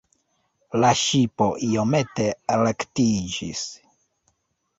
La 0.83 0.89
ŝipo 1.01 1.49
iomete 1.67 2.25
rektiĝis. 2.63 3.63